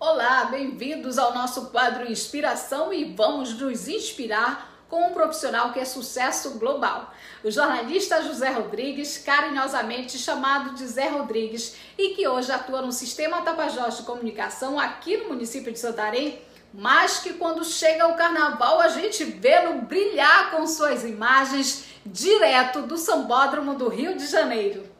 Olá, 0.00 0.44
bem-vindos 0.44 1.18
ao 1.18 1.34
nosso 1.34 1.70
quadro 1.70 2.08
Inspiração 2.08 2.92
e 2.92 3.02
vamos 3.16 3.52
nos 3.58 3.88
inspirar 3.88 4.84
com 4.88 5.08
um 5.08 5.12
profissional 5.12 5.72
que 5.72 5.80
é 5.80 5.84
sucesso 5.84 6.56
global. 6.56 7.12
O 7.42 7.50
jornalista 7.50 8.22
José 8.22 8.50
Rodrigues, 8.50 9.18
carinhosamente 9.18 10.16
chamado 10.16 10.76
de 10.76 10.86
Zé 10.86 11.08
Rodrigues, 11.08 11.74
e 11.98 12.10
que 12.10 12.28
hoje 12.28 12.52
atua 12.52 12.80
no 12.80 12.92
Sistema 12.92 13.42
Tapajós 13.42 13.96
de 13.96 14.04
Comunicação 14.04 14.78
aqui 14.78 15.16
no 15.16 15.30
município 15.30 15.72
de 15.72 15.80
Santarém, 15.80 16.40
mas 16.72 17.18
que 17.18 17.32
quando 17.32 17.64
chega 17.64 18.06
o 18.06 18.14
carnaval 18.14 18.80
a 18.80 18.86
gente 18.86 19.24
vê-lo 19.24 19.82
brilhar 19.82 20.52
com 20.52 20.64
suas 20.68 21.02
imagens 21.02 21.86
direto 22.06 22.82
do 22.82 22.96
Sambódromo 22.96 23.74
do 23.74 23.88
Rio 23.88 24.16
de 24.16 24.28
Janeiro. 24.28 24.97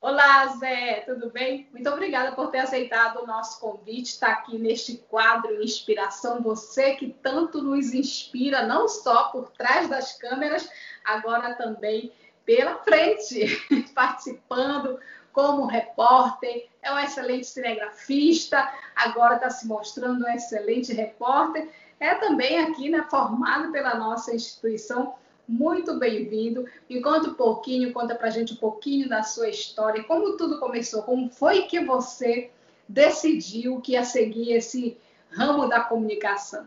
Olá, 0.00 0.46
Zé, 0.58 1.02
tudo 1.04 1.28
bem? 1.28 1.68
Muito 1.72 1.90
obrigada 1.90 2.30
por 2.30 2.52
ter 2.52 2.60
aceitado 2.60 3.20
o 3.20 3.26
nosso 3.26 3.58
convite, 3.58 4.10
estar 4.10 4.28
aqui 4.28 4.56
neste 4.56 4.96
quadro 4.96 5.60
Inspiração. 5.60 6.40
Você 6.40 6.94
que 6.94 7.08
tanto 7.20 7.60
nos 7.60 7.92
inspira, 7.92 8.64
não 8.64 8.86
só 8.86 9.24
por 9.30 9.50
trás 9.50 9.88
das 9.88 10.16
câmeras, 10.16 10.70
agora 11.04 11.56
também 11.56 12.12
pela 12.44 12.76
frente, 12.76 13.60
participando 13.92 15.00
como 15.32 15.66
repórter. 15.66 16.68
É 16.80 16.92
um 16.92 16.98
excelente 17.00 17.48
cinegrafista, 17.48 18.72
agora 18.94 19.34
está 19.34 19.50
se 19.50 19.66
mostrando 19.66 20.24
um 20.24 20.30
excelente 20.30 20.92
repórter. 20.92 21.68
É 21.98 22.14
também 22.14 22.60
aqui, 22.60 22.88
né, 22.88 23.04
formado 23.10 23.72
pela 23.72 23.96
nossa 23.96 24.32
instituição 24.32 25.16
muito 25.48 25.98
bem-vindo. 25.98 26.66
Me 26.88 27.00
conta 27.00 27.30
um 27.30 27.34
pouquinho, 27.34 27.92
conta 27.92 28.14
pra 28.14 28.28
gente 28.28 28.52
um 28.52 28.56
pouquinho 28.56 29.08
da 29.08 29.22
sua 29.22 29.48
história, 29.48 30.04
como 30.04 30.36
tudo 30.36 30.60
começou, 30.60 31.02
como 31.02 31.30
foi 31.30 31.62
que 31.62 31.80
você 31.80 32.50
decidiu 32.86 33.80
que 33.80 33.92
ia 33.92 34.04
seguir 34.04 34.52
esse 34.52 34.98
ramo 35.30 35.66
da 35.68 35.80
comunicação. 35.80 36.66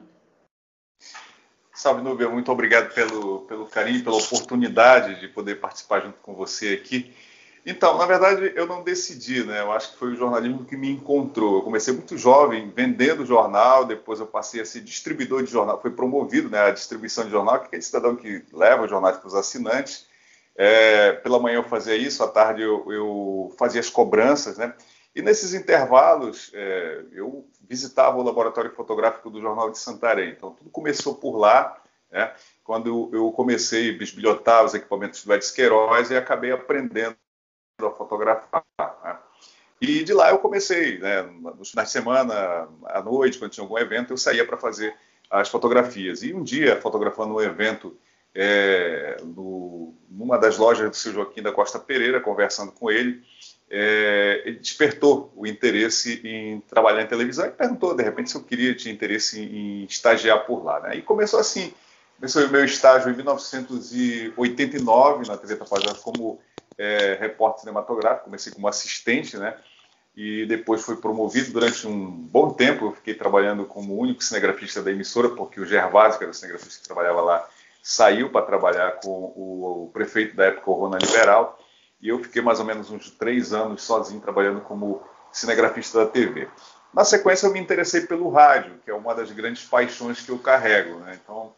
Salve, 1.74 2.02
Núbia, 2.02 2.30
muito 2.30 2.52
obrigado 2.52 2.94
pelo, 2.94 3.42
pelo 3.42 3.66
carinho, 3.66 4.04
pela 4.04 4.18
oportunidade 4.18 5.20
de 5.20 5.28
poder 5.28 5.60
participar 5.60 6.02
junto 6.02 6.20
com 6.20 6.34
você 6.34 6.74
aqui. 6.74 7.14
Então, 7.64 7.98
na 7.98 8.06
verdade, 8.08 8.54
eu 8.56 8.66
não 8.66 8.84
decidi, 8.84 9.44
né? 9.44 9.62
Eu 9.62 9.72
acho 9.72 9.92
que 9.92 9.98
foi 9.98 10.14
o 10.14 10.16
jornalismo 10.16 10.66
que 10.66 10.76
me 10.76 10.90
encontrou. 10.90 11.58
Eu 11.58 11.62
comecei 11.62 11.94
muito 11.94 12.18
jovem, 12.18 12.72
vendendo 12.76 13.26
jornal, 13.26 13.86
depois 13.86 14.20
eu 14.20 14.26
passei 14.26 14.62
a 14.62 14.66
ser 14.66 14.82
distribuidor 14.82 15.44
de 15.44 15.52
jornal, 15.52 15.80
foi 15.80 15.92
promovido, 15.92 16.50
né? 16.50 16.60
A 16.60 16.72
distribuição 16.72 17.24
de 17.24 17.30
jornal, 17.30 17.60
que 17.60 17.76
é 17.76 17.80
esse 17.80 17.88
cidadão 17.88 18.16
que 18.16 18.44
leva 18.52 18.84
os 18.84 18.90
jornais 18.90 19.18
para 19.18 19.28
os 19.28 19.36
assinantes. 19.36 20.08
É, 20.56 21.14
pela 21.14 21.40
manhã 21.40 21.58
eu 21.58 21.64
fazia 21.64 21.96
isso, 21.96 22.24
à 22.24 22.28
tarde 22.28 22.64
eu, 22.64 22.92
eu 22.92 23.54
fazia 23.58 23.80
as 23.80 23.90
cobranças, 23.90 24.58
né? 24.58 24.74
E 25.14 25.22
nesses 25.22 25.54
intervalos, 25.54 26.52
é, 26.54 27.04
eu 27.12 27.46
visitava 27.70 28.18
o 28.18 28.24
laboratório 28.24 28.72
fotográfico 28.74 29.30
do 29.30 29.42
Jornal 29.42 29.70
de 29.70 29.78
Santarém. 29.78 30.32
Então, 30.32 30.52
tudo 30.52 30.70
começou 30.70 31.16
por 31.16 31.38
lá, 31.38 31.78
né? 32.10 32.34
quando 32.64 33.10
eu 33.14 33.32
comecei 33.32 33.94
a 33.94 33.98
bisbilhotar 33.98 34.64
os 34.64 34.74
equipamentos 34.74 35.26
do 35.26 35.34
Edson 35.34 35.54
Queiroz 35.54 36.10
e 36.10 36.16
acabei 36.16 36.52
aprendendo 36.52 37.16
a 37.88 37.92
fotografar. 37.92 38.64
Né? 39.04 39.18
E 39.82 40.04
de 40.04 40.14
lá 40.14 40.30
eu 40.30 40.38
comecei, 40.38 41.00
né, 41.00 41.24
nos 41.58 41.72
finais 41.72 41.88
de 41.88 41.94
semana, 41.94 42.68
à 42.86 43.02
noite, 43.02 43.40
quando 43.40 43.52
tinha 43.52 43.64
algum 43.64 43.80
evento, 43.80 44.14
eu 44.14 44.18
saía 44.18 44.46
para 44.46 44.58
fazer 44.58 44.94
as 45.30 45.50
fotografias. 45.50 46.22
E 46.22 46.34
um 46.34 46.44
dia, 46.44 46.80
fotografando 46.80 47.34
um 47.34 47.42
evento 47.42 47.98
é, 48.36 49.18
no, 49.24 49.96
numa 50.10 50.38
das 50.38 50.58
lojas 50.58 50.90
do 50.90 50.96
seu 50.96 51.12
Joaquim 51.14 51.42
da 51.42 51.52
Costa 51.52 51.80
Pereira, 51.80 52.22
conversando 52.22 52.72
com 52.72 52.92
ele, 52.92 53.24
é, 53.70 54.44
ele 54.46 54.60
despertou 54.60 55.34
o 55.36 55.48
interesse 55.48 56.22
em 56.26 56.60
trabalhar 56.62 57.02
em 57.02 57.08
televisão 57.08 57.46
e 57.46 57.52
perguntou, 57.52 57.96
de 57.96 58.04
repente, 58.04 58.30
se 58.30 58.36
eu 58.36 58.44
queria, 58.44 58.76
tinha 58.76 58.94
interesse 58.94 59.42
em, 59.42 59.82
em 59.82 59.86
estagiar 59.86 60.46
por 60.46 60.64
lá. 60.64 60.80
Né? 60.82 60.98
E 60.98 61.02
começou 61.02 61.40
assim, 61.40 61.74
começou 62.18 62.46
o 62.46 62.50
meu 62.50 62.66
estágio 62.66 63.10
em 63.10 63.16
1989 63.16 65.28
na 65.28 65.38
TV 65.38 65.56
Tapajós 65.56 65.98
como 66.00 66.40
é, 66.82 67.16
repórter 67.20 67.62
cinematográfico, 67.62 68.26
comecei 68.26 68.52
como 68.52 68.68
assistente, 68.68 69.38
né? 69.38 69.56
E 70.16 70.48
depois 70.48 70.82
fui 70.82 70.98
promovido 70.98 71.52
durante 71.52 71.88
um 71.88 72.10
bom 72.10 72.52
tempo. 72.52 72.88
Eu 72.88 72.92
fiquei 72.94 73.14
trabalhando 73.14 73.66
como 73.66 73.98
único 73.98 74.24
cinegrafista 74.24 74.82
da 74.82 74.92
emissora, 74.92 75.30
porque 75.30 75.62
o 75.62 75.66
Gervásio, 75.66 76.18
que 76.18 76.26
era 76.26 76.32
o 76.32 76.34
cinegrafista 76.34 76.82
que 76.82 76.88
trabalhava 76.88 77.22
lá, 77.22 77.48
saiu 77.84 78.30
para 78.30 78.46
trabalhar 78.46 79.00
com 79.00 79.10
o, 79.10 79.86
o, 79.86 79.92
prefeito 79.94 80.36
da 80.36 80.46
época, 80.46 80.72
o 80.72 80.74
Rona 80.74 80.98
Liberal, 80.98 81.60
e 82.02 82.10
eu 82.10 82.22
fiquei 82.22 82.42
mais 82.42 82.60
ou 82.60 82.66
menos 82.66 82.90
uns 82.90 83.12
três 83.12 83.54
anos 83.54 83.84
sozinho 83.84 84.20
trabalhando 84.20 84.62
como 84.62 85.04
cinegrafista 85.32 86.00
da 86.00 86.12
TV. 86.12 86.48
Na 86.94 87.06
sequência, 87.06 87.46
eu 87.46 87.54
me 87.54 87.60
interessei 87.60 88.02
pelo 88.02 88.30
rádio, 88.30 88.80
que 88.84 88.92
é 88.92 88.94
uma 88.94 89.14
das 89.14 89.32
grandes 89.32 89.64
paixões 89.64 90.20
que 90.20 90.30
eu 90.30 90.40
carrego. 90.40 91.00
Né? 91.00 91.18
Então, 91.24 91.54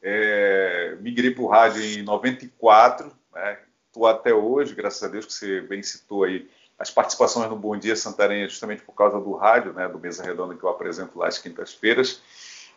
é, 0.00 0.96
migrei 1.00 1.32
para 1.32 1.42
o 1.42 1.48
rádio 1.48 1.82
em 1.82 2.02
94, 2.02 3.10
né? 3.34 3.58
Até 4.04 4.34
hoje, 4.34 4.74
graças 4.74 5.02
a 5.02 5.08
Deus, 5.08 5.24
que 5.24 5.32
você 5.32 5.60
bem 5.60 5.82
citou 5.82 6.24
aí 6.24 6.48
as 6.78 6.90
participações 6.90 7.48
no 7.48 7.56
Bom 7.56 7.76
Dia 7.76 7.96
Santarém, 7.96 8.42
é 8.42 8.48
justamente 8.48 8.82
por 8.82 8.92
causa 8.92 9.18
do 9.18 9.32
rádio, 9.32 9.72
né, 9.72 9.88
do 9.88 9.98
Mesa 9.98 10.22
Redonda 10.22 10.54
que 10.54 10.62
eu 10.62 10.68
apresento 10.68 11.18
lá 11.18 11.28
às 11.28 11.38
quintas-feiras. 11.38 12.20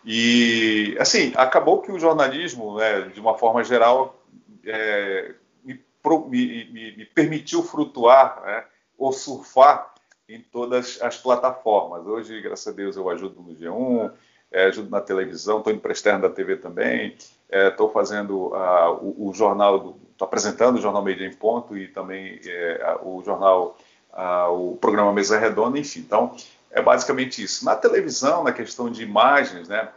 E, 0.05 0.95
assim, 0.99 1.33
acabou 1.35 1.81
que 1.81 1.91
o 1.91 1.99
jornalismo, 1.99 2.77
né, 2.77 3.01
de 3.09 3.19
uma 3.19 3.37
forma 3.37 3.63
geral, 3.63 4.23
é, 4.65 5.33
me, 5.63 5.83
me, 6.29 6.95
me, 6.95 7.05
permitiu 7.05 7.61
flutuar 7.61 8.41
né, 8.45 8.63
ou 8.97 9.11
surfar 9.11 9.93
em 10.29 10.39
todas 10.41 11.01
as 11.01 11.17
plataformas. 11.17 12.05
Hoje, 12.05 12.39
graças 12.41 12.67
a 12.67 12.75
Deus, 12.75 12.95
eu 12.95 13.09
ajudo 13.09 13.41
no 13.41 13.55
G1, 13.55 14.13
é, 14.51 14.65
ajudo 14.65 14.89
na 14.89 15.01
televisão, 15.01 15.57
estou 15.57 15.73
indo 15.73 15.81
para 15.81 16.17
da 16.17 16.29
TV 16.29 16.57
também, 16.57 17.15
estou 17.49 17.89
é, 17.89 17.93
fazendo 17.93 18.47
uh, 18.47 18.93
o, 19.01 19.29
o, 19.29 19.33
jornal, 19.33 19.97
estou 20.19 20.25
apresentando 20.25 20.77
o 20.77 20.81
jornal 20.81 21.01
Media 21.01 21.25
em 21.25 21.33
Ponto 21.33 21.77
e 21.77 21.87
também 21.87 22.41
é, 22.45 22.97
o 23.01 23.23
jornal, 23.23 23.77
uh, 24.11 24.51
o 24.51 24.75
programa 24.75 25.13
Mesa 25.13 25.39
Redonda, 25.39 25.79
enfim. 25.79 26.01
Então, 26.01 26.35
é 26.69 26.81
basicamente 26.81 27.41
isso. 27.41 27.63
Na 27.63 27.73
televisão, 27.73 28.43
na 28.43 28.51
questão 28.51 28.91
de 28.91 29.01
imagens, 29.01 29.69
né, 29.69 29.89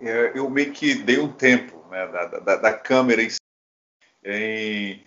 é, 0.00 0.32
eu 0.34 0.50
meio 0.50 0.72
que 0.72 0.96
dei 0.96 1.20
um 1.20 1.30
tempo 1.30 1.80
né, 1.88 2.04
da, 2.08 2.26
da, 2.26 2.56
da, 2.56 2.72
câmera 2.72 3.22
em, 3.22 3.28
em 4.24 5.04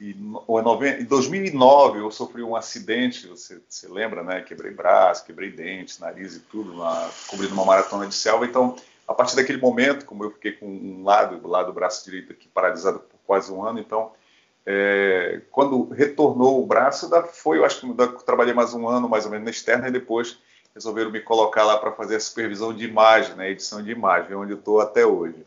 em 0.00 1.04
2009 1.04 2.00
eu 2.00 2.10
sofri 2.10 2.42
um 2.42 2.54
acidente, 2.54 3.26
você, 3.26 3.62
você 3.66 3.88
lembra, 3.88 4.22
né? 4.22 4.42
Quebrei 4.42 4.72
braço, 4.72 5.24
quebrei 5.24 5.50
dente, 5.50 6.00
nariz 6.00 6.36
e 6.36 6.40
tudo, 6.40 6.76
na, 6.76 7.08
cobrindo 7.28 7.54
uma 7.54 7.64
maratona 7.64 8.06
de 8.06 8.14
selva. 8.14 8.44
Então, 8.44 8.76
a 9.06 9.14
partir 9.14 9.36
daquele 9.36 9.60
momento, 9.60 10.04
como 10.04 10.24
eu 10.24 10.32
fiquei 10.32 10.52
com 10.52 10.66
um 10.66 11.04
lado, 11.04 11.40
o 11.42 11.48
lado 11.48 11.66
do 11.66 11.72
braço 11.72 12.04
direito 12.04 12.32
aqui 12.32 12.48
paralisado 12.48 13.02
quase 13.26 13.52
um 13.52 13.64
ano, 13.64 13.78
então, 13.78 14.12
é, 14.66 15.42
quando 15.50 15.88
retornou 15.90 16.62
o 16.62 16.66
braço, 16.66 17.08
da, 17.08 17.22
foi, 17.22 17.58
eu 17.58 17.64
acho 17.64 17.80
que 17.80 17.92
da, 17.92 18.08
trabalhei 18.08 18.54
mais 18.54 18.72
um 18.74 18.88
ano, 18.88 19.08
mais 19.08 19.24
ou 19.24 19.30
menos, 19.30 19.44
na 19.44 19.50
externa, 19.50 19.88
e 19.88 19.92
depois 19.92 20.38
resolveram 20.74 21.10
me 21.10 21.20
colocar 21.20 21.64
lá 21.64 21.78
para 21.78 21.92
fazer 21.92 22.16
a 22.16 22.20
supervisão 22.20 22.74
de 22.74 22.84
imagem, 22.84 23.34
né, 23.36 23.50
edição 23.50 23.82
de 23.82 23.90
imagem, 23.90 24.34
onde 24.34 24.52
eu 24.52 24.58
estou 24.58 24.80
até 24.80 25.06
hoje. 25.06 25.44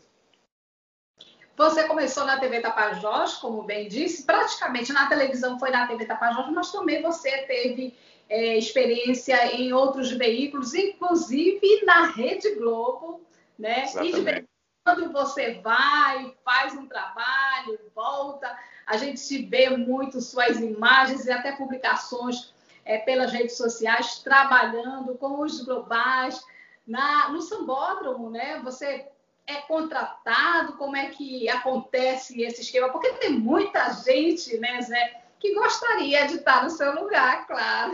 Você 1.56 1.88
começou 1.88 2.24
na 2.24 2.38
TV 2.38 2.60
Tapajós, 2.60 3.34
como 3.34 3.64
bem 3.64 3.88
disse, 3.88 4.22
praticamente 4.22 4.92
na 4.92 5.08
televisão 5.08 5.58
foi 5.58 5.70
na 5.70 5.88
TV 5.88 6.04
Tapajós, 6.04 6.48
mas 6.52 6.70
também 6.70 7.02
você 7.02 7.36
teve 7.42 7.96
é, 8.28 8.56
experiência 8.56 9.56
em 9.56 9.72
outros 9.72 10.12
veículos, 10.12 10.72
inclusive 10.72 11.84
na 11.84 12.06
Rede 12.06 12.54
Globo, 12.54 13.20
né? 13.58 13.82
Exatamente. 13.84 14.44
E 14.44 14.57
quando 14.88 15.12
você 15.12 15.60
vai, 15.62 16.34
faz 16.42 16.72
um 16.72 16.86
trabalho, 16.86 17.78
volta, 17.94 18.58
a 18.86 18.96
gente 18.96 19.42
vê 19.42 19.68
muito 19.68 20.18
suas 20.18 20.58
imagens 20.58 21.26
e 21.26 21.30
até 21.30 21.52
publicações 21.52 22.54
é, 22.86 22.96
pelas 22.96 23.30
redes 23.30 23.58
sociais, 23.58 24.20
trabalhando 24.20 25.14
com 25.18 25.42
os 25.42 25.62
globais. 25.62 26.42
Na, 26.86 27.28
no 27.28 27.42
Sambódromo, 27.42 28.30
né? 28.30 28.60
Você 28.64 29.06
é 29.46 29.56
contratado? 29.56 30.78
Como 30.78 30.96
é 30.96 31.10
que 31.10 31.46
acontece 31.50 32.40
esse 32.40 32.62
esquema? 32.62 32.88
Porque 32.88 33.12
tem 33.14 33.32
muita 33.38 33.92
gente, 33.92 34.56
né, 34.56 34.80
Zé, 34.80 35.22
que 35.38 35.54
gostaria 35.54 36.26
de 36.26 36.36
estar 36.36 36.64
no 36.64 36.70
seu 36.70 36.94
lugar, 36.94 37.46
claro. 37.46 37.92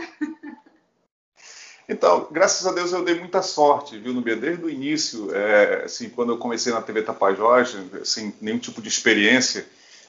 Então, 1.87 2.27
graças 2.31 2.65
a 2.65 2.71
Deus 2.71 2.91
eu 2.91 3.03
dei 3.03 3.15
muita 3.15 3.41
sorte, 3.41 3.97
viu, 3.97 4.13
Nubia? 4.13 4.35
Desde 4.35 4.63
o 4.63 4.69
início, 4.69 5.33
é, 5.35 5.83
assim, 5.85 6.09
quando 6.09 6.31
eu 6.31 6.37
comecei 6.37 6.73
na 6.73 6.81
TV 6.81 7.03
Tapajós, 7.03 7.75
sem 8.03 8.33
nenhum 8.41 8.57
tipo 8.57 8.81
de 8.81 8.87
experiência, 8.87 9.65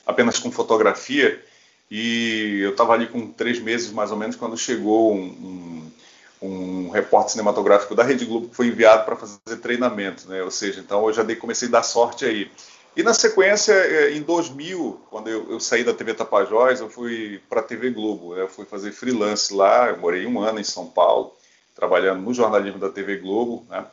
apenas 0.06 0.38
com 0.38 0.50
fotografia, 0.50 1.43
e 1.90 2.61
eu 2.62 2.70
estava 2.70 2.94
ali 2.94 3.06
com 3.06 3.26
três 3.28 3.61
meses 3.61 3.93
mais 3.93 4.11
ou 4.11 4.17
menos 4.17 4.37
quando 4.37 4.56
chegou 4.56 5.14
um, 5.14 5.20
um 5.20 5.93
um 6.40 6.90
repórter 6.90 7.32
cinematográfico 7.32 7.94
da 7.94 8.02
Rede 8.02 8.25
Globo 8.25 8.49
que 8.49 8.55
foi 8.55 8.67
enviado 8.67 9.05
para 9.05 9.17
fazer 9.17 9.56
treinamento, 9.61 10.28
né? 10.28 10.43
Ou 10.43 10.50
seja, 10.50 10.81
então 10.81 11.06
eu 11.06 11.12
já 11.12 11.23
dei, 11.23 11.37
comecei 11.37 11.69
a 11.69 11.70
dar 11.70 11.82
sorte 11.82 12.25
aí. 12.25 12.50
E 12.96 13.02
na 13.02 13.12
sequência, 13.12 13.73
é, 13.73 14.12
em 14.12 14.23
2000, 14.23 15.00
quando 15.11 15.28
eu, 15.28 15.50
eu 15.50 15.61
saí 15.61 15.84
da 15.84 15.93
TV 15.93 16.14
Tapajós, 16.14 16.81
eu 16.81 16.88
fui 16.88 17.40
para 17.49 17.61
a 17.61 17.62
TV 17.64 17.90
Globo. 17.90 18.34
Né? 18.34 18.43
Eu 18.43 18.49
fui 18.49 18.64
fazer 18.64 18.93
freelance 18.93 19.52
lá, 19.52 19.88
eu 19.88 19.99
morei 19.99 20.26
um 20.26 20.40
ano 20.40 20.58
em 20.58 20.64
São 20.64 20.87
Paulo. 20.87 21.32
Trabalhando 21.76 22.23
no 22.23 22.34
jornalismo 22.34 22.81
da 22.81 22.88
TV 22.88 23.19
Globo, 23.19 23.64
né? 23.69 23.87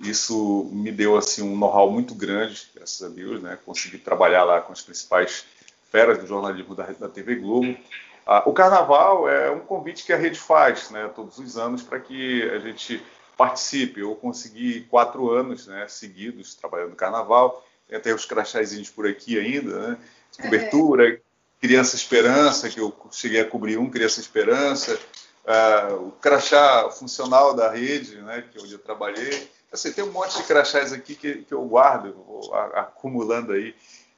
Isso 0.00 0.68
me 0.72 0.92
deu 0.92 1.16
assim 1.16 1.42
um 1.42 1.56
know-how 1.56 1.90
muito 1.90 2.14
grande, 2.14 2.68
graças 2.74 3.02
a 3.02 3.08
Deus, 3.08 3.40
né? 3.40 3.58
Consegui 3.64 3.98
trabalhar 3.98 4.44
lá 4.44 4.60
com 4.60 4.72
as 4.72 4.82
principais 4.82 5.44
feras 5.90 6.18
do 6.18 6.26
jornalismo 6.26 6.74
da, 6.74 6.84
da 6.86 7.08
TV 7.08 7.36
Globo. 7.36 7.76
Ah, 8.26 8.42
o 8.44 8.52
Carnaval 8.52 9.28
é 9.28 9.50
um 9.50 9.60
convite 9.60 10.04
que 10.04 10.12
a 10.12 10.16
rede 10.16 10.38
faz, 10.38 10.90
né? 10.90 11.10
Todos 11.14 11.38
os 11.38 11.56
anos 11.56 11.82
para 11.82 11.98
que 11.98 12.42
a 12.50 12.58
gente 12.58 13.02
participe. 13.36 14.00
Eu 14.00 14.14
consegui 14.14 14.82
quatro 14.82 15.30
anos, 15.30 15.66
né? 15.66 15.86
Seguidos 15.88 16.54
trabalhando 16.54 16.90
no 16.90 16.96
Carnaval. 16.96 17.64
Tem 17.88 17.96
até 17.96 18.14
os 18.14 18.24
crachazinhos 18.24 18.90
por 18.90 19.06
aqui 19.06 19.38
ainda, 19.38 19.88
né? 19.88 19.98
De 20.32 20.42
cobertura, 20.42 21.08
é. 21.08 21.20
Criança 21.60 21.96
Esperança, 21.96 22.68
que 22.68 22.78
eu 22.78 22.94
cheguei 23.10 23.40
a 23.40 23.44
cobrir 23.44 23.78
um 23.78 23.90
Criança 23.90 24.20
Esperança, 24.20 24.98
uh, 25.48 26.08
o 26.08 26.12
crachá 26.12 26.90
funcional 26.90 27.54
da 27.54 27.70
rede, 27.70 28.20
né, 28.22 28.44
que 28.52 28.60
onde 28.60 28.72
eu 28.72 28.78
trabalhei. 28.78 29.50
Assim, 29.72 29.92
tem 29.92 30.04
um 30.04 30.12
monte 30.12 30.36
de 30.36 30.44
crachás 30.44 30.92
aqui 30.92 31.14
que, 31.14 31.42
que 31.44 31.52
eu 31.52 31.62
guardo, 31.64 32.12
vou 32.12 32.54
acumulando 32.54 33.52
aí, 33.52 33.74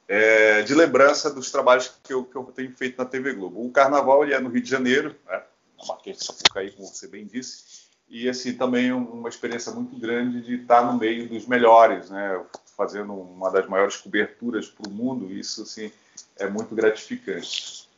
é, 0.07 0.61
de 0.61 0.73
lembrança 0.73 1.29
dos 1.29 1.51
trabalhos 1.51 1.91
que 2.03 2.13
eu, 2.13 2.23
que 2.25 2.35
eu, 2.35 2.43
tenho 2.55 2.75
feito 2.75 2.97
na 2.97 3.05
TV 3.05 3.33
Globo. 3.33 3.65
O 3.65 3.71
Carnaval 3.71 4.23
ele 4.23 4.33
é 4.33 4.39
no 4.39 4.49
Rio 4.49 4.61
de 4.61 4.69
Janeiro, 4.69 5.15
né, 5.25 5.41
na 5.79 5.87
Marquês 5.87 6.17
de 6.17 6.25
Sapucaí, 6.25 6.71
como 6.71 6.87
você 6.87 7.07
bem 7.07 7.25
disse, 7.25 7.81
e 8.09 8.27
assim 8.27 8.53
também 8.53 8.91
uma 8.91 9.29
experiência 9.29 9.71
muito 9.71 9.97
grande 9.97 10.41
de 10.41 10.61
estar 10.61 10.85
no 10.85 10.97
meio 10.97 11.29
dos 11.29 11.45
melhores, 11.45 12.09
né, 12.09 12.41
fazendo 12.75 13.13
uma 13.13 13.49
das 13.49 13.67
maiores 13.67 13.97
coberturas 13.97 14.67
para 14.67 14.89
o 14.89 14.93
mundo. 14.93 15.31
Isso 15.31 15.63
assim 15.63 15.91
é 16.37 16.47
muito 16.47 16.75
gratificante. 16.75 17.89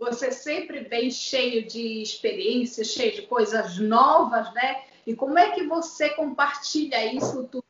Você 0.00 0.32
sempre 0.32 0.80
vem 0.80 1.10
cheio 1.10 1.66
de 1.66 2.00
experiências, 2.00 2.88
cheio 2.88 3.12
de 3.12 3.22
coisas 3.22 3.76
novas, 3.78 4.50
né? 4.54 4.82
E 5.06 5.14
como 5.14 5.38
é 5.38 5.50
que 5.50 5.66
você 5.66 6.08
compartilha 6.08 7.12
isso 7.12 7.44
tudo? 7.44 7.64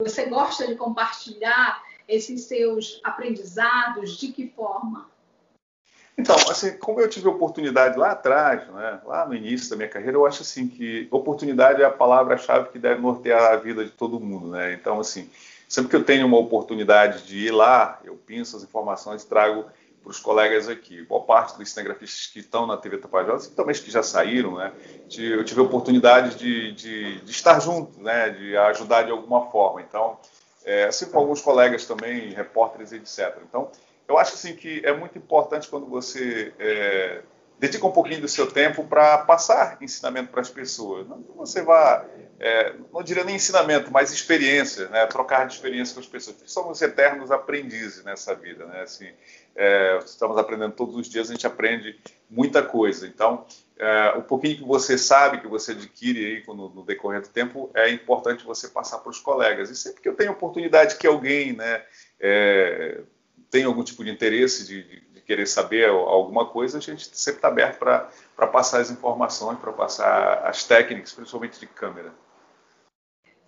Você 0.00 0.24
gosta 0.24 0.66
de 0.66 0.74
compartilhar 0.74 1.82
esses 2.08 2.44
seus 2.44 2.98
aprendizados? 3.04 4.16
De 4.16 4.28
que 4.28 4.48
forma? 4.48 5.06
Então, 6.16 6.34
assim, 6.48 6.78
como 6.78 6.98
eu 6.98 7.10
tive 7.10 7.28
oportunidade 7.28 7.98
lá 7.98 8.12
atrás, 8.12 8.66
né, 8.68 9.00
lá 9.04 9.26
no 9.26 9.34
início 9.34 9.68
da 9.68 9.76
minha 9.76 9.88
carreira, 9.88 10.16
eu 10.16 10.24
acho 10.24 10.40
assim 10.40 10.66
que 10.66 11.06
oportunidade 11.10 11.82
é 11.82 11.84
a 11.84 11.90
palavra-chave 11.90 12.70
que 12.70 12.78
deve 12.78 13.02
nortear 13.02 13.52
a 13.52 13.56
vida 13.56 13.84
de 13.84 13.90
todo 13.90 14.18
mundo, 14.18 14.48
né? 14.48 14.72
Então, 14.72 14.98
assim, 14.98 15.28
sempre 15.68 15.90
que 15.90 15.96
eu 15.96 16.04
tenho 16.04 16.26
uma 16.26 16.38
oportunidade 16.38 17.26
de 17.26 17.48
ir 17.48 17.50
lá, 17.50 18.00
eu 18.02 18.16
penso 18.16 18.56
as 18.56 18.62
informações 18.62 19.26
trago 19.26 19.66
para 20.06 20.12
os 20.12 20.20
colegas 20.20 20.68
aqui. 20.68 21.02
Boa 21.02 21.22
parte 21.22 21.58
dos 21.58 21.68
cinegrafistas 21.68 22.28
que 22.28 22.38
estão 22.38 22.64
na 22.64 22.76
TV 22.76 22.98
Tapajós, 22.98 23.46
e 23.46 23.50
também 23.56 23.74
que 23.74 23.90
já 23.90 24.04
saíram, 24.04 24.56
né? 24.56 24.72
Eu 25.18 25.44
tive 25.44 25.58
a 25.58 25.64
oportunidade 25.64 26.36
de, 26.36 26.72
de, 26.72 27.20
de, 27.22 27.30
estar 27.32 27.58
junto, 27.58 28.00
né? 28.00 28.30
De 28.30 28.56
ajudar 28.56 29.02
de 29.02 29.10
alguma 29.10 29.50
forma. 29.50 29.82
Então, 29.82 30.16
é, 30.64 30.84
assim 30.84 31.06
como 31.06 31.18
alguns 31.18 31.40
colegas 31.40 31.86
também, 31.86 32.30
repórteres, 32.30 32.92
etc. 32.92 33.36
Então, 33.48 33.68
eu 34.06 34.16
acho 34.16 34.34
assim 34.34 34.54
que 34.54 34.80
é 34.84 34.92
muito 34.92 35.18
importante 35.18 35.68
quando 35.68 35.86
você 35.86 36.54
é, 36.60 37.22
dedica 37.58 37.86
um 37.86 37.92
pouquinho 37.92 38.20
do 38.20 38.28
seu 38.28 38.50
tempo 38.50 38.84
para 38.84 39.18
passar 39.18 39.78
ensinamento 39.80 40.30
para 40.30 40.40
as 40.40 40.50
pessoas. 40.50 41.06
Não 41.08 41.22
que 41.22 41.32
você 41.32 41.62
vá 41.62 42.04
é, 42.38 42.74
não 42.92 43.02
diria 43.02 43.24
nem 43.24 43.36
ensinamento, 43.36 43.90
mas 43.90 44.12
experiência, 44.12 44.88
né? 44.88 45.06
trocar 45.06 45.46
de 45.46 45.54
experiência 45.54 45.94
com 45.94 46.00
as 46.00 46.06
pessoas. 46.06 46.36
Somos 46.46 46.82
eternos 46.82 47.30
aprendizes 47.30 48.04
nessa 48.04 48.34
vida, 48.34 48.66
né? 48.66 48.82
Assim, 48.82 49.08
é, 49.54 49.98
estamos 50.04 50.36
aprendendo 50.36 50.72
todos 50.72 50.94
os 50.96 51.08
dias, 51.08 51.30
a 51.30 51.32
gente 51.32 51.46
aprende 51.46 51.98
muita 52.28 52.62
coisa. 52.62 53.06
Então, 53.06 53.46
é, 53.78 54.10
o 54.16 54.22
pouquinho 54.22 54.58
que 54.58 54.64
você 54.64 54.98
sabe, 54.98 55.40
que 55.40 55.48
você 55.48 55.72
adquire 55.72 56.24
aí 56.26 56.44
no, 56.46 56.68
no, 56.68 56.84
decorrer 56.84 57.22
do 57.22 57.28
tempo, 57.28 57.70
é 57.74 57.90
importante 57.90 58.44
você 58.44 58.68
passar 58.68 58.98
para 58.98 59.10
os 59.10 59.18
colegas. 59.18 59.70
E 59.70 59.76
sempre 59.76 60.02
que 60.02 60.08
eu 60.08 60.14
tenho 60.14 60.32
oportunidade 60.32 60.96
que 60.96 61.06
alguém, 61.06 61.54
né, 61.54 61.82
é, 62.20 63.00
tem 63.50 63.64
algum 63.64 63.82
tipo 63.82 64.04
de 64.04 64.10
interesse 64.10 64.66
de, 64.66 64.82
de, 64.82 65.05
querer 65.26 65.46
saber 65.46 65.88
alguma 65.88 66.46
coisa, 66.46 66.78
a 66.78 66.80
gente 66.80 67.04
sempre 67.16 67.38
está 67.38 67.48
aberto 67.48 67.78
para 67.78 68.46
passar 68.46 68.80
as 68.80 68.90
informações, 68.90 69.58
para 69.58 69.72
passar 69.72 70.46
as 70.46 70.62
técnicas, 70.64 71.12
principalmente 71.12 71.58
de 71.58 71.66
câmera. 71.66 72.14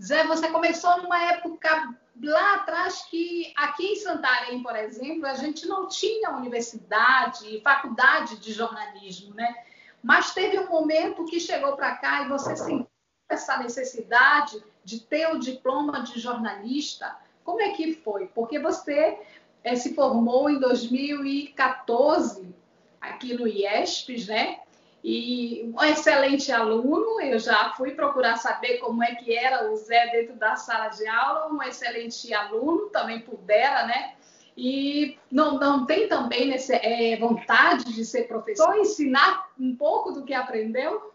Zé, 0.02 0.24
você 0.26 0.48
começou 0.48 1.02
numa 1.02 1.20
época 1.32 1.94
lá 2.22 2.54
atrás 2.54 3.04
que 3.08 3.52
aqui 3.56 3.86
em 3.92 3.96
Santarém, 3.96 4.62
por 4.62 4.76
exemplo, 4.76 5.26
a 5.26 5.34
gente 5.34 5.66
não 5.66 5.88
tinha 5.88 6.30
universidade, 6.30 7.60
faculdade 7.62 8.38
de 8.38 8.52
jornalismo, 8.52 9.34
né? 9.34 9.54
Mas 10.02 10.32
teve 10.32 10.58
um 10.58 10.68
momento 10.68 11.24
que 11.24 11.40
chegou 11.40 11.76
para 11.76 11.96
cá 11.96 12.22
e 12.22 12.28
você 12.28 12.56
sentiu 12.56 12.88
essa 13.28 13.58
necessidade 13.58 14.62
de 14.84 15.00
ter 15.00 15.28
o 15.34 15.38
diploma 15.38 16.02
de 16.02 16.18
jornalista. 16.18 17.16
Como 17.44 17.60
é 17.60 17.70
que 17.70 17.94
foi? 17.94 18.26
Porque 18.28 18.58
você 18.58 19.18
é, 19.62 19.76
se 19.76 19.94
formou 19.94 20.48
em 20.48 20.58
2014 20.58 22.54
aqui 23.00 23.34
no 23.34 23.46
IESPES, 23.46 24.26
né? 24.28 24.58
e 25.02 25.72
um 25.74 25.82
excelente 25.84 26.50
aluno. 26.52 27.20
Eu 27.20 27.38
já 27.38 27.72
fui 27.76 27.92
procurar 27.92 28.36
saber 28.36 28.78
como 28.78 29.02
é 29.02 29.14
que 29.14 29.36
era 29.36 29.70
o 29.70 29.76
Zé 29.76 30.08
dentro 30.08 30.36
da 30.36 30.56
sala 30.56 30.88
de 30.88 31.06
aula, 31.06 31.52
um 31.52 31.62
excelente 31.62 32.32
aluno, 32.34 32.90
também 32.90 33.20
pudera, 33.20 33.86
né? 33.86 34.14
E 34.56 35.16
não, 35.30 35.56
não 35.58 35.86
tem 35.86 36.08
também 36.08 36.48
nesse, 36.48 36.74
é, 36.74 37.16
vontade 37.16 37.84
de 37.94 38.04
ser 38.04 38.24
professor, 38.26 38.76
ensinar 38.76 39.48
um 39.58 39.74
pouco 39.76 40.10
do 40.10 40.24
que 40.24 40.34
aprendeu? 40.34 41.12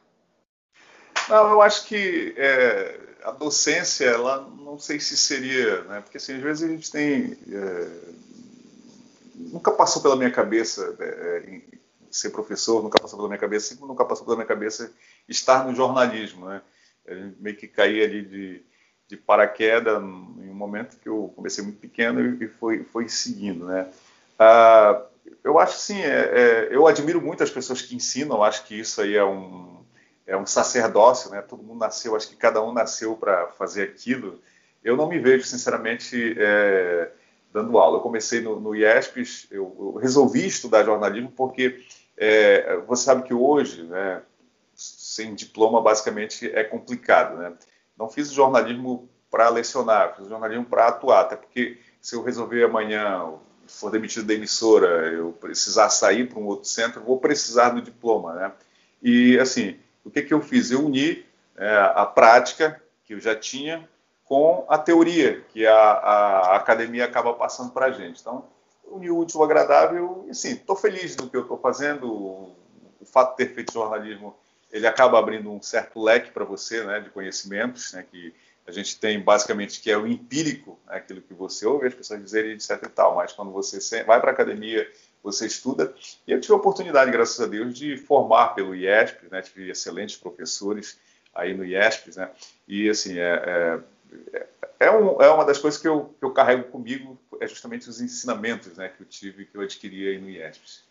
Não, 1.28 1.52
eu 1.52 1.62
acho 1.62 1.86
que 1.86 2.34
é, 2.38 3.00
a 3.24 3.32
docência, 3.32 4.06
ela 4.06 4.50
não 4.58 4.80
sei 4.80 5.00
se 5.00 5.18
seria, 5.18 5.84
né? 5.84 6.00
Porque 6.00 6.18
assim, 6.18 6.36
às 6.36 6.42
vezes 6.42 6.64
a 6.64 6.72
gente 6.72 6.90
tem. 6.90 7.38
É, 7.52 8.24
nunca 9.36 9.72
passou 9.72 10.02
pela 10.02 10.16
minha 10.16 10.32
cabeça 10.32 10.96
é, 11.00 11.62
ser 12.14 12.30
professor 12.30 12.82
nunca 12.82 13.02
passou 13.02 13.18
pela 13.18 13.28
minha 13.28 13.40
cabeça, 13.40 13.76
nunca 13.82 14.06
passou 14.06 14.24
pela 14.24 14.38
minha 14.38 14.48
cabeça 14.48 14.92
estar 15.28 15.66
no 15.66 15.76
jornalismo, 15.76 16.48
né? 16.48 16.62
Eu 17.06 17.34
meio 17.40 17.58
que 17.58 17.68
caí 17.68 18.02
ali 18.02 18.22
de, 18.22 18.62
de 19.08 19.18
paraquedas 19.18 20.02
em 20.02 20.50
um 20.50 20.54
momento 20.54 20.98
que 20.98 21.10
eu 21.10 21.34
comecei 21.36 21.64
muito 21.64 21.80
pequeno 21.80 22.42
e 22.42 22.48
foi, 22.48 22.84
foi 22.84 23.10
seguindo, 23.10 23.66
né? 23.66 23.90
Ah, 24.38 25.04
eu 25.44 25.60
acho 25.60 25.76
assim, 25.76 26.00
é, 26.00 26.08
é, 26.08 26.68
eu 26.72 26.88
admiro 26.88 27.22
muito 27.22 27.44
as 27.44 27.50
pessoas 27.50 27.82
que 27.82 27.96
ensinam, 27.96 28.44
acho 28.44 28.66
que 28.66 28.80
isso 28.80 29.02
aí 29.02 29.16
é 29.16 29.26
um, 29.26 29.84
é 30.28 30.38
um 30.38 30.46
sacerdócio, 30.46 31.32
né? 31.32 31.42
Todo 31.42 31.64
mundo 31.64 31.80
nasceu, 31.80 32.16
acho 32.16 32.30
que 32.30 32.36
cada 32.36 32.64
um 32.64 32.72
nasceu 32.72 33.18
para 33.18 33.48
fazer 33.48 33.84
aquilo. 33.84 34.40
Eu 34.84 34.96
não 34.96 35.08
me 35.08 35.18
vejo, 35.18 35.46
sinceramente, 35.46 36.36
é, 36.38 37.12
dando 37.54 37.78
aula. 37.78 37.98
Eu 37.98 38.02
comecei 38.02 38.42
no, 38.42 38.60
no 38.60 38.76
IESPES, 38.76 39.48
eu, 39.52 39.76
eu, 39.80 40.00
resolvi 40.02 40.46
estudar 40.48 40.84
jornalismo 40.84 41.32
porque 41.32 41.86
é, 42.18 42.78
você 42.88 43.04
sabe 43.06 43.24
que 43.24 43.34
hoje, 43.34 43.84
né, 43.84 44.24
sem 44.74 45.36
diploma, 45.36 45.82
basicamente 45.82 46.50
é 46.52 46.64
complicado. 46.64 47.38
Né? 47.38 47.54
Não 47.98 48.10
fiz 48.10 48.32
jornalismo 48.32 49.08
para 49.30 49.50
lecionar, 49.50 50.16
fiz 50.16 50.28
jornalismo 50.28 50.66
para 50.66 50.88
atuar, 50.88 51.22
até 51.22 51.36
porque 51.36 51.80
se 52.02 52.16
eu 52.16 52.24
resolver 52.24 52.64
amanhã, 52.64 53.34
for 53.68 53.92
demitido 53.92 54.26
da 54.26 54.34
emissora, 54.34 55.12
eu 55.12 55.32
precisar 55.34 55.90
sair 55.90 56.28
para 56.28 56.40
um 56.40 56.46
outro 56.46 56.68
centro, 56.68 57.04
vou 57.04 57.20
precisar 57.20 57.70
do 57.70 57.82
diploma. 57.82 58.34
Né? 58.34 58.52
E, 59.02 59.40
assim, 59.40 59.78
o 60.04 60.10
que, 60.10 60.22
que 60.22 60.34
eu 60.34 60.42
fiz? 60.42 60.72
Eu 60.72 60.86
uni 60.86 61.26
é, 61.56 61.92
a 61.96 62.06
prática, 62.06 62.82
que 63.06 63.14
eu 63.14 63.20
já 63.20 63.36
tinha, 63.36 63.88
com 64.34 64.66
a 64.68 64.80
teoria 64.80 65.42
que 65.54 65.64
a, 65.68 65.76
a 65.76 66.56
academia 66.56 67.06
acaba 67.06 67.36
passando 67.36 67.70
para 67.70 67.86
a 67.86 67.92
gente. 67.92 68.20
Então, 68.20 68.44
unir 68.88 69.12
o 69.12 69.20
útil 69.20 69.40
ao 69.40 69.46
agradável 69.46 70.26
e, 70.28 70.34
sim, 70.34 70.54
estou 70.54 70.76
feliz 70.76 71.16
do 71.16 71.30
que 71.30 71.38
eu 71.38 71.44
estou 71.44 71.56
fazendo. 71.56 72.12
O 72.12 73.06
fato 73.06 73.38
de 73.38 73.46
ter 73.46 73.54
feito 73.54 73.72
jornalismo, 73.72 74.36
ele 74.72 74.88
acaba 74.88 75.20
abrindo 75.20 75.52
um 75.52 75.62
certo 75.62 76.02
leque 76.02 76.32
para 76.32 76.44
você, 76.44 76.84
né, 76.84 77.00
de 77.00 77.12
conhecimentos, 77.12 77.94
né, 77.94 78.04
que 78.10 78.34
a 78.66 78.72
gente 78.72 79.00
tem 79.00 79.20
basicamente 79.20 79.80
que 79.80 79.92
é 79.92 79.98
o 80.00 80.08
empírico, 80.08 80.80
né, 80.88 80.96
aquilo 80.96 81.22
que 81.22 81.34
você 81.36 81.68
ouve 81.68 81.86
as 81.86 81.94
pessoas 81.94 82.20
dizerem, 82.24 82.54
etc 82.54 82.82
e 82.82 82.90
tal, 82.90 83.14
mas 83.16 83.34
quando 83.34 83.52
você 83.52 84.04
vai 84.04 84.20
para 84.20 84.32
a 84.32 84.34
academia, 84.34 84.90
você 85.22 85.46
estuda. 85.46 85.94
E 86.26 86.32
eu 86.32 86.42
tive 86.42 86.54
a 86.54 86.58
oportunidade, 86.58 87.12
graças 87.12 87.40
a 87.40 87.46
Deus, 87.46 87.78
de 87.78 87.98
formar 87.98 88.56
pelo 88.56 88.74
IESP, 88.74 89.28
né, 89.30 89.44
tive 89.44 89.70
excelentes 89.70 90.16
professores 90.16 90.98
aí 91.36 91.54
no 91.54 91.64
IESP, 91.64 92.18
né, 92.18 92.32
e 92.68 92.90
assim, 92.90 93.20
é, 93.20 93.44
é, 93.46 93.80
é, 94.80 94.92
um, 94.92 95.22
é 95.22 95.30
uma 95.30 95.46
das 95.46 95.58
coisas 95.58 95.80
que 95.80 95.88
eu, 95.88 96.14
que 96.20 96.26
eu 96.26 96.32
carrego 96.32 96.70
comigo 96.72 97.20
é 97.40 97.48
justamente 97.48 97.90
os 97.90 98.02
ensinamentos 98.02 98.78
né, 98.78 98.90
que 98.90 99.02
eu 99.02 99.08
tive, 99.08 99.46
que 99.46 99.56
eu 99.56 99.62
adquiri 99.62 100.10
aí 100.10 100.20
no 100.20 100.30
IESPES. 100.30 100.84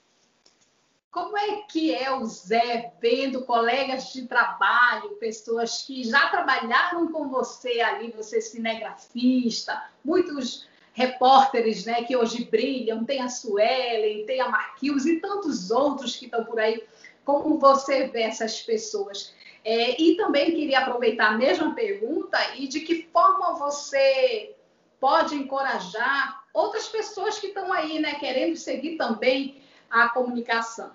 Como 1.11 1.37
é 1.37 1.62
que 1.69 1.95
é 1.95 2.11
o 2.11 2.25
Zé 2.25 2.95
vendo 2.99 3.45
colegas 3.45 4.14
de 4.14 4.26
trabalho, 4.26 5.11
pessoas 5.17 5.83
que 5.83 6.05
já 6.05 6.31
trabalharam 6.31 7.12
com 7.12 7.29
você 7.29 7.81
ali, 7.83 8.11
você 8.12 8.41
cinegrafista, 8.41 9.91
muitos 10.02 10.67
repórteres 10.95 11.85
né, 11.85 12.02
que 12.05 12.17
hoje 12.17 12.45
brilham, 12.45 13.05
tem 13.05 13.21
a 13.21 13.29
Suelen, 13.29 14.25
tem 14.25 14.41
a 14.41 14.49
Marquinhos 14.49 15.05
e 15.05 15.21
tantos 15.21 15.71
outros 15.71 16.17
que 16.17 16.25
estão 16.25 16.45
por 16.45 16.59
aí. 16.59 16.83
Como 17.25 17.59
você 17.59 18.09
vê 18.09 18.23
essas 18.23 18.62
pessoas? 18.62 19.35
É, 19.64 20.00
e 20.00 20.16
também 20.16 20.50
queria 20.50 20.81
aproveitar 20.81 21.28
a 21.28 21.38
mesma 21.38 21.75
pergunta 21.75 22.38
e 22.57 22.66
de 22.66 22.81
que 22.81 23.09
forma 23.12 23.54
você 23.54 24.57
pode 24.99 25.35
encorajar 25.37 26.42
outras 26.52 26.88
pessoas 26.88 27.38
que 27.38 27.49
estão 27.49 27.73
aí, 27.73 28.00
né, 28.00 28.14
querendo 28.14 28.57
seguir 28.57 28.97
também 28.97 29.62
a 29.88 30.09
comunicação. 30.09 30.90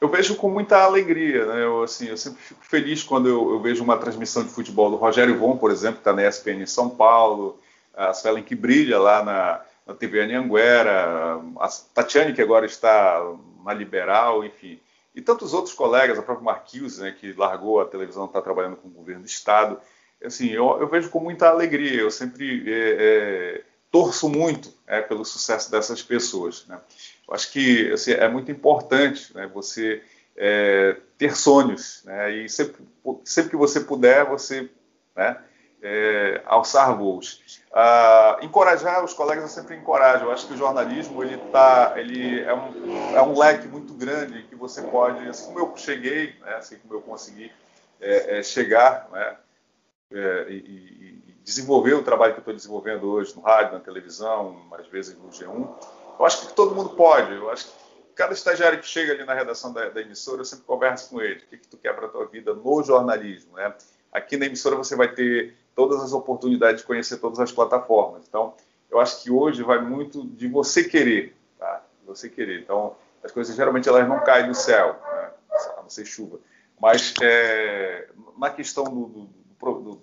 Eu 0.00 0.08
vejo 0.08 0.34
com 0.36 0.48
muita 0.48 0.82
alegria, 0.82 1.46
né? 1.46 1.62
Eu, 1.62 1.84
assim, 1.84 2.08
eu 2.08 2.16
sempre 2.16 2.42
fico 2.42 2.64
feliz 2.64 3.04
quando 3.04 3.28
eu, 3.28 3.52
eu 3.52 3.60
vejo 3.60 3.84
uma 3.84 3.96
transmissão 3.96 4.42
de 4.42 4.50
futebol 4.50 4.90
do 4.90 4.96
Rogério 4.96 5.38
Von, 5.38 5.56
por 5.56 5.70
exemplo, 5.70 5.96
que 5.96 6.00
está 6.00 6.12
na 6.12 6.26
ESPN 6.26 6.62
em 6.62 6.66
São 6.66 6.90
Paulo, 6.90 7.60
a 7.94 8.12
Suelen 8.12 8.42
que 8.42 8.56
brilha 8.56 8.98
lá 8.98 9.22
na, 9.22 9.60
na 9.86 9.94
TV 9.94 10.22
Anhanguera, 10.22 11.40
a 11.60 11.68
Tatiane 11.94 12.32
que 12.32 12.42
agora 12.42 12.66
está 12.66 13.22
na 13.64 13.72
Liberal, 13.72 14.44
enfim 14.44 14.80
e 15.14 15.20
tantos 15.20 15.52
outros 15.52 15.74
colegas, 15.74 16.18
a 16.18 16.22
própria 16.22 16.44
Marquinhos, 16.44 16.98
né, 16.98 17.12
que 17.12 17.32
largou 17.34 17.80
a 17.80 17.86
televisão, 17.86 18.24
está 18.24 18.40
trabalhando 18.40 18.76
com 18.76 18.88
o 18.88 18.92
governo 18.92 19.22
do 19.22 19.26
Estado. 19.26 19.78
Assim, 20.24 20.48
eu, 20.48 20.78
eu 20.80 20.88
vejo 20.88 21.10
com 21.10 21.20
muita 21.20 21.48
alegria, 21.48 22.00
eu 22.00 22.10
sempre 22.10 22.64
é, 22.66 22.96
é, 22.98 23.64
torço 23.90 24.28
muito 24.28 24.72
é, 24.86 25.02
pelo 25.02 25.24
sucesso 25.24 25.70
dessas 25.70 26.02
pessoas. 26.02 26.66
Né? 26.66 26.80
Eu 27.28 27.34
acho 27.34 27.50
que 27.52 27.92
assim, 27.92 28.12
é 28.12 28.28
muito 28.28 28.50
importante 28.50 29.34
né, 29.34 29.46
você 29.52 30.02
é, 30.36 30.96
ter 31.18 31.36
sonhos, 31.36 32.02
né, 32.04 32.30
e 32.30 32.48
sempre, 32.48 32.82
sempre 33.24 33.50
que 33.50 33.56
você 33.56 33.80
puder, 33.80 34.24
você 34.24 34.70
né, 35.14 35.36
é, 35.82 36.40
alçar 36.46 36.96
voos. 36.96 37.60
Ah, 37.74 38.38
encorajar 38.42 39.04
os 39.04 39.12
colegas 39.12 39.44
eu 39.44 39.50
sempre 39.50 39.76
encorajo. 39.76 40.26
Eu 40.26 40.32
acho 40.32 40.46
que 40.46 40.54
o 40.54 40.56
jornalismo 40.56 41.22
ele 41.24 41.38
tá, 41.50 41.94
ele 41.96 42.40
é 42.40 42.54
um, 42.54 43.16
é 43.16 43.22
um 43.22 43.38
leque 43.38 43.66
grande 44.04 44.42
que 44.44 44.56
você 44.56 44.82
pode, 44.82 45.26
assim 45.28 45.46
como 45.46 45.58
eu 45.60 45.76
cheguei, 45.76 46.34
né, 46.40 46.54
assim 46.54 46.76
como 46.78 46.94
eu 46.94 47.00
consegui 47.00 47.52
é, 48.00 48.38
é, 48.38 48.42
chegar, 48.42 49.08
né, 49.12 49.36
é, 50.12 50.46
e, 50.50 50.56
e, 50.56 51.22
desenvolver 51.44 51.94
o 51.94 52.02
trabalho 52.02 52.34
que 52.34 52.38
eu 52.38 52.42
estou 52.42 52.54
desenvolvendo 52.54 53.10
hoje 53.10 53.34
no 53.34 53.42
rádio, 53.42 53.72
na 53.72 53.80
televisão, 53.80 54.56
às 54.72 54.86
vezes 54.86 55.16
no 55.18 55.28
G1. 55.28 55.68
Eu 56.18 56.24
acho 56.24 56.46
que 56.46 56.54
todo 56.54 56.74
mundo 56.74 56.90
pode. 56.90 57.34
Eu 57.34 57.50
acho 57.50 57.66
que 57.66 57.72
cada 58.14 58.32
estagiário 58.32 58.78
que 58.78 58.86
chega 58.86 59.12
ali 59.12 59.24
na 59.24 59.34
redação 59.34 59.72
da, 59.72 59.88
da 59.88 60.00
emissora, 60.00 60.40
eu 60.40 60.44
sempre 60.44 60.64
converso 60.64 61.10
com 61.10 61.20
ele. 61.20 61.40
O 61.40 61.46
que, 61.48 61.56
que 61.56 61.66
tu 61.66 61.76
quer 61.76 61.94
para 61.94 62.06
a 62.06 62.08
tua 62.08 62.26
vida 62.26 62.54
no 62.54 62.82
jornalismo, 62.84 63.56
né? 63.56 63.74
Aqui 64.12 64.36
na 64.36 64.46
emissora 64.46 64.76
você 64.76 64.94
vai 64.94 65.12
ter 65.12 65.56
todas 65.74 66.00
as 66.00 66.12
oportunidades 66.12 66.82
de 66.82 66.86
conhecer 66.86 67.16
todas 67.16 67.40
as 67.40 67.50
plataformas. 67.50 68.22
Então, 68.28 68.54
eu 68.88 69.00
acho 69.00 69.22
que 69.22 69.30
hoje 69.30 69.62
vai 69.62 69.80
muito 69.80 70.24
de 70.24 70.46
você 70.46 70.84
querer, 70.84 71.34
tá? 71.58 71.82
De 72.00 72.06
você 72.06 72.28
querer. 72.28 72.60
Então, 72.60 72.94
as 73.22 73.30
coisas 73.30 73.54
geralmente 73.54 73.88
elas 73.88 74.08
não 74.08 74.20
caem 74.20 74.48
do 74.48 74.54
céu, 74.54 75.00
né? 75.14 75.30
a 75.78 75.82
não 75.82 75.90
ser 75.90 76.04
chuva. 76.04 76.40
Mas 76.80 77.14
é, 77.22 78.08
na 78.36 78.50
questão 78.50 78.84
do, 78.84 79.06
do, 79.06 79.80
do, 79.80 80.02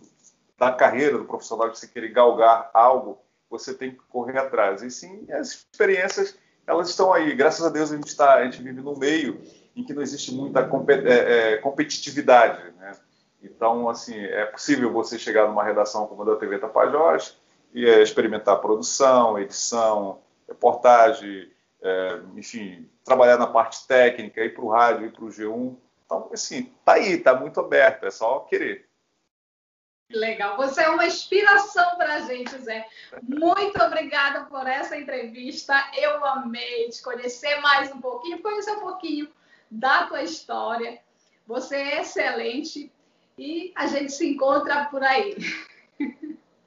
da 0.58 0.72
carreira 0.72 1.18
do 1.18 1.26
profissional, 1.26 1.70
de 1.70 1.78
você 1.78 1.88
querer 1.88 2.10
galgar 2.10 2.70
algo, 2.74 3.20
você 3.50 3.74
tem 3.74 3.92
que 3.92 4.00
correr 4.10 4.38
atrás. 4.38 4.82
E 4.82 4.90
sim, 4.90 5.26
as 5.32 5.50
experiências 5.50 6.38
elas 6.66 6.90
estão 6.90 7.12
aí. 7.12 7.36
Graças 7.36 7.66
a 7.66 7.70
Deus 7.70 7.92
a 7.92 7.96
gente 7.96 8.08
está, 8.08 8.36
a 8.36 8.46
gente 8.46 8.62
vive 8.62 8.82
num 8.82 8.98
meio 8.98 9.42
em 9.76 9.84
que 9.84 9.94
não 9.94 10.02
existe 10.02 10.34
muita 10.34 10.62
é, 10.62 11.54
é, 11.54 11.58
competitividade, 11.58 12.72
né? 12.78 12.92
Então, 13.42 13.88
assim, 13.90 14.18
é 14.18 14.46
possível 14.46 14.92
você 14.92 15.18
chegar 15.18 15.48
numa 15.48 15.64
redação 15.64 16.06
como 16.08 16.22
a 16.24 16.26
da 16.26 16.36
TV 16.36 16.60
Tapajós 16.60 17.38
e 17.74 17.86
é, 17.86 18.02
experimentar 18.02 18.60
produção, 18.60 19.40
edição, 19.40 20.20
reportagem, 20.48 21.50
é, 21.82 22.22
enfim, 22.36 22.90
trabalhar 23.04 23.38
na 23.38 23.48
parte 23.48 23.88
técnica, 23.88 24.44
ir 24.44 24.54
para 24.54 24.64
o 24.64 24.70
rádio, 24.70 25.06
ir 25.08 25.12
para 25.12 25.26
o 25.26 25.30
G1. 25.30 25.78
Então, 26.06 26.30
assim, 26.34 26.74
tá 26.84 26.94
aí, 26.94 27.18
tá 27.18 27.34
muito 27.36 27.60
aberto, 27.60 28.06
é 28.06 28.12
só 28.12 28.40
querer. 28.42 28.90
Legal, 30.12 30.58
você 30.58 30.82
é 30.82 30.90
uma 30.90 31.06
inspiração 31.06 31.96
para 31.96 32.16
a 32.16 32.22
gente, 32.22 32.58
Zé. 32.58 32.88
Muito 33.22 33.80
obrigada 33.84 34.46
por 34.46 34.66
essa 34.66 34.98
entrevista. 34.98 35.76
Eu 35.96 36.26
amei 36.26 36.90
te 36.90 37.02
conhecer 37.04 37.62
mais 37.62 37.92
um 37.92 38.02
pouquinho, 38.02 38.42
conhecer 38.42 38.72
um 38.72 38.80
pouquinho 38.80 39.30
da 39.70 40.08
tua 40.08 40.24
história. 40.24 41.00
Você 41.46 41.76
é 41.76 42.02
excelente 42.02 42.92
e 43.38 43.72
a 43.76 43.86
gente 43.86 44.12
se 44.12 44.28
encontra 44.28 44.86
por 44.86 45.04
aí. 45.04 45.38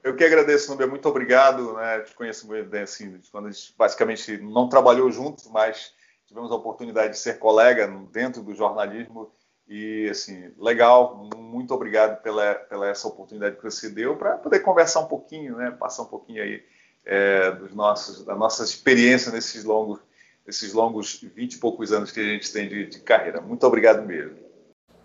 Eu 0.03 0.15
que 0.15 0.23
agradeço, 0.23 0.69
Nubia. 0.69 0.85
Muito 0.85 1.07
obrigado. 1.07 1.73
Né? 1.73 2.01
Te 2.01 2.13
conheço 2.13 2.45
muito 2.45 2.69
bem, 2.69 2.81
assim, 2.81 3.19
quando 3.31 3.47
a 3.47 3.51
gente 3.51 3.73
basicamente 3.77 4.37
não 4.37 4.67
trabalhou 4.67 5.09
juntos, 5.09 5.47
mas 5.47 5.93
tivemos 6.27 6.51
a 6.51 6.55
oportunidade 6.55 7.13
de 7.13 7.19
ser 7.19 7.39
colega 7.39 7.87
dentro 8.11 8.41
do 8.41 8.53
jornalismo. 8.53 9.31
E, 9.67 10.09
assim, 10.09 10.51
legal. 10.57 11.29
Muito 11.37 11.73
obrigado 11.73 12.21
pela, 12.21 12.53
pela 12.55 12.89
essa 12.89 13.07
oportunidade 13.07 13.55
que 13.55 13.63
você 13.63 13.89
deu 13.89 14.17
para 14.17 14.37
poder 14.37 14.59
conversar 14.59 14.99
um 14.99 15.07
pouquinho, 15.07 15.55
né? 15.55 15.71
passar 15.71 16.03
um 16.03 16.07
pouquinho 16.07 16.43
aí 16.43 16.61
é, 17.05 17.51
dos 17.51 17.73
nossos, 17.73 18.25
da 18.25 18.35
nossa 18.35 18.63
experiência 18.63 19.31
nesses 19.31 19.63
longos, 19.63 19.99
nesses 20.45 20.73
longos 20.73 21.21
20 21.21 21.53
e 21.53 21.57
poucos 21.59 21.93
anos 21.93 22.11
que 22.11 22.19
a 22.19 22.23
gente 22.23 22.51
tem 22.51 22.67
de, 22.67 22.87
de 22.87 22.99
carreira. 22.99 23.39
Muito 23.39 23.65
obrigado 23.65 24.05
mesmo. 24.05 24.37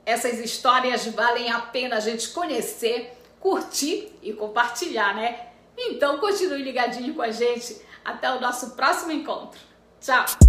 Essas 0.04 0.40
histórias 0.40 1.06
valem 1.06 1.50
a 1.50 1.60
pena 1.60 1.96
a 1.96 2.00
gente 2.00 2.30
conhecer, 2.30 3.12
curtir 3.40 4.12
e 4.22 4.32
compartilhar, 4.32 5.14
né? 5.14 5.48
Então 5.76 6.18
continue 6.18 6.62
ligadinho 6.62 7.14
com 7.14 7.22
a 7.22 7.30
gente. 7.30 7.80
Até 8.04 8.30
o 8.32 8.40
nosso 8.40 8.70
próximo 8.70 9.12
encontro. 9.12 9.60
Tchau! 10.00 10.47